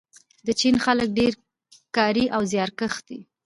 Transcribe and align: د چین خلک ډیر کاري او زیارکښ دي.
د 0.45 0.47
چین 0.59 0.75
خلک 0.85 1.07
ډیر 1.19 1.33
کاري 1.97 2.25
او 2.35 2.41
زیارکښ 2.51 2.93
دي. 3.07 3.19